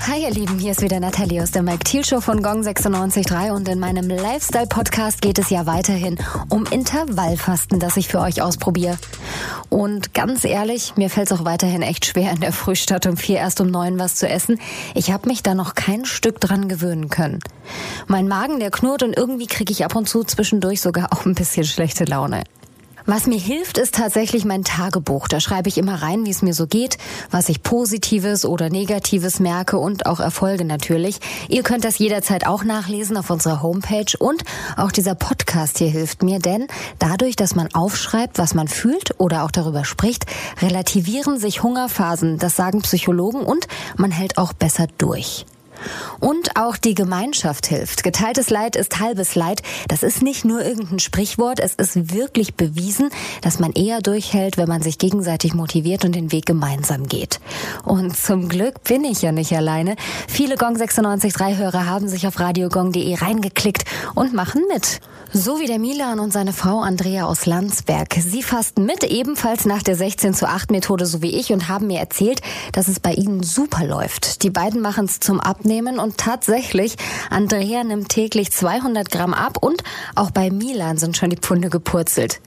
[0.00, 3.52] Hi ihr Lieben, hier ist wieder Nathalie aus der Mike Thiel Show von Gong 96.3
[3.52, 6.18] und in meinem Lifestyle-Podcast geht es ja weiterhin
[6.48, 8.98] um Intervallfasten, das ich für euch ausprobiere.
[9.68, 13.38] Und ganz ehrlich, mir fällt es auch weiterhin echt schwer, in der Frühstadt um vier
[13.38, 14.60] erst um neun was zu essen.
[14.94, 17.40] Ich habe mich da noch kein Stück dran gewöhnen können.
[18.06, 21.34] Mein Magen, der knurrt und irgendwie kriege ich ab und zu zwischendurch sogar auch ein
[21.34, 22.44] bisschen schlechte Laune.
[23.10, 25.28] Was mir hilft, ist tatsächlich mein Tagebuch.
[25.28, 26.98] Da schreibe ich immer rein, wie es mir so geht,
[27.30, 31.18] was ich Positives oder Negatives merke und auch Erfolge natürlich.
[31.48, 34.44] Ihr könnt das jederzeit auch nachlesen auf unserer Homepage und
[34.76, 36.66] auch dieser Podcast hier hilft mir, denn
[36.98, 40.26] dadurch, dass man aufschreibt, was man fühlt oder auch darüber spricht,
[40.60, 42.36] relativieren sich Hungerphasen.
[42.36, 45.46] Das sagen Psychologen und man hält auch besser durch.
[46.20, 48.02] Und auch die Gemeinschaft hilft.
[48.02, 49.62] Geteiltes Leid ist halbes Leid.
[49.88, 51.60] Das ist nicht nur irgendein Sprichwort.
[51.60, 53.10] Es ist wirklich bewiesen,
[53.42, 57.40] dass man eher durchhält, wenn man sich gegenseitig motiviert und den Weg gemeinsam geht.
[57.84, 59.96] Und zum Glück bin ich ja nicht alleine.
[60.26, 65.00] Viele Gong 96.3 Hörer haben sich auf radiogong.de reingeklickt und machen mit.
[65.32, 68.14] So wie der Milan und seine Frau Andrea aus Landsberg.
[68.14, 71.86] Sie fasten mit, ebenfalls nach der 16 zu 8 Methode, so wie ich, und haben
[71.88, 72.40] mir erzählt,
[72.72, 74.42] dass es bei ihnen super läuft.
[74.42, 76.96] Die beiden machen es zum Abnehmen und tatsächlich,
[77.28, 82.40] Andrea nimmt täglich 200 Gramm ab und auch bei Milan sind schon die Pfunde gepurzelt.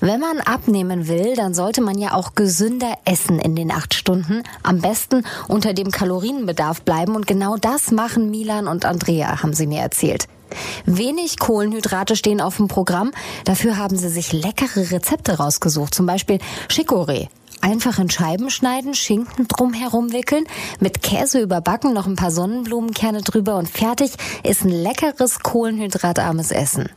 [0.00, 4.42] Wenn man abnehmen will, dann sollte man ja auch gesünder essen in den acht Stunden.
[4.62, 7.14] Am besten unter dem Kalorienbedarf bleiben.
[7.14, 10.28] Und genau das machen Milan und Andrea, haben sie mir erzählt.
[10.84, 13.12] Wenig Kohlenhydrate stehen auf dem Programm.
[13.44, 15.94] Dafür haben sie sich leckere Rezepte rausgesucht.
[15.94, 17.28] Zum Beispiel Chicorée.
[17.60, 20.44] Einfach in Scheiben schneiden, Schinken drumherum wickeln,
[20.80, 24.10] mit Käse überbacken, noch ein paar Sonnenblumenkerne drüber und fertig
[24.42, 26.88] ist ein leckeres kohlenhydratarmes Essen.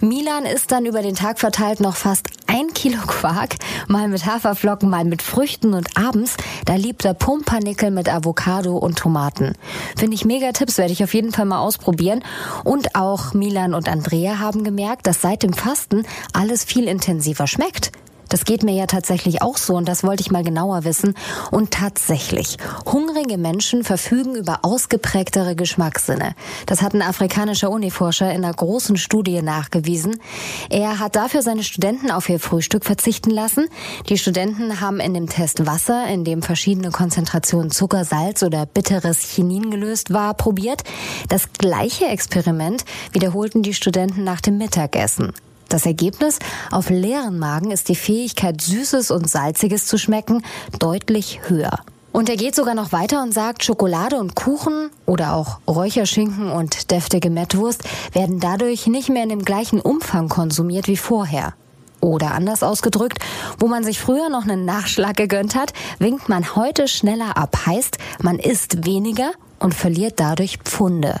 [0.00, 3.56] Milan isst dann über den Tag verteilt noch fast ein Kilo Quark,
[3.86, 8.98] mal mit Haferflocken, mal mit Früchten und abends, da liebt er Pumpernickel mit Avocado und
[8.98, 9.52] Tomaten.
[9.96, 12.24] Finde ich mega Tipps, werde ich auf jeden Fall mal ausprobieren.
[12.64, 17.92] Und auch Milan und Andrea haben gemerkt, dass seit dem Fasten alles viel intensiver schmeckt.
[18.30, 21.14] Das geht mir ja tatsächlich auch so und das wollte ich mal genauer wissen.
[21.50, 26.34] Und tatsächlich, hungrige Menschen verfügen über ausgeprägtere Geschmackssinne.
[26.64, 30.20] Das hat ein afrikanischer Uniforscher in einer großen Studie nachgewiesen.
[30.70, 33.66] Er hat dafür seine Studenten auf ihr Frühstück verzichten lassen.
[34.08, 39.18] Die Studenten haben in dem Test Wasser, in dem verschiedene Konzentrationen Zucker, Salz oder bitteres
[39.18, 40.84] Chinin gelöst war, probiert.
[41.28, 45.32] Das gleiche Experiment wiederholten die Studenten nach dem Mittagessen.
[45.70, 46.40] Das Ergebnis?
[46.72, 50.42] Auf leeren Magen ist die Fähigkeit, Süßes und Salziges zu schmecken,
[50.80, 51.78] deutlich höher.
[52.10, 56.90] Und er geht sogar noch weiter und sagt, Schokolade und Kuchen oder auch Räucherschinken und
[56.90, 61.54] deftige Mettwurst werden dadurch nicht mehr in dem gleichen Umfang konsumiert wie vorher.
[62.00, 63.18] Oder anders ausgedrückt,
[63.60, 67.56] wo man sich früher noch einen Nachschlag gegönnt hat, winkt man heute schneller ab.
[67.66, 69.30] Heißt, man isst weniger
[69.60, 71.20] und verliert dadurch Pfunde.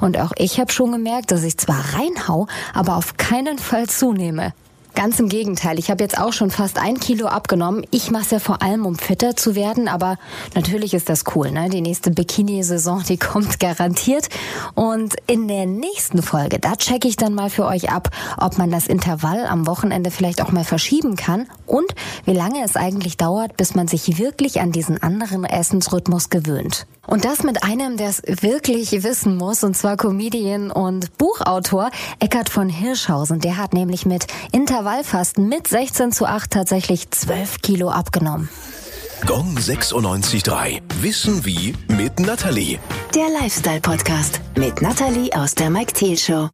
[0.00, 4.54] Und auch ich habe schon gemerkt, dass ich zwar reinhau, aber auf keinen Fall zunehme.
[4.94, 5.78] Ganz im Gegenteil.
[5.78, 7.86] Ich habe jetzt auch schon fast ein Kilo abgenommen.
[7.90, 10.18] Ich mache es ja vor allem, um fitter zu werden, aber
[10.54, 11.50] natürlich ist das cool.
[11.50, 11.68] Ne?
[11.68, 14.28] Die nächste Bikini-Saison, die kommt garantiert.
[14.74, 18.70] Und in der nächsten Folge, da checke ich dann mal für euch ab, ob man
[18.70, 23.56] das Intervall am Wochenende vielleicht auch mal verschieben kann und wie lange es eigentlich dauert,
[23.56, 26.86] bis man sich wirklich an diesen anderen Essensrhythmus gewöhnt.
[27.06, 31.90] Und das mit einem, der es wirklich wissen muss, und zwar Comedian und Buchautor
[32.20, 33.40] Eckhard von Hirschhausen.
[33.40, 34.26] Der hat nämlich mit
[34.80, 38.48] Intervallfasten mit 16 zu 8 tatsächlich 12 Kilo abgenommen.
[39.26, 40.80] Gong 96.3.
[41.02, 42.78] Wissen wie mit Natalie.
[43.14, 46.48] Der Lifestyle-Podcast mit Natalie aus der Mike Thiel Show.